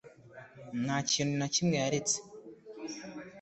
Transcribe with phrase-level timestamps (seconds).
[0.83, 2.17] nta kintu na kimwe yaretse